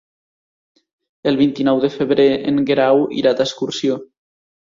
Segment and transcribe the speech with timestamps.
[1.31, 4.01] El vint-i-nou de febrer en Guerau irà d'excursió.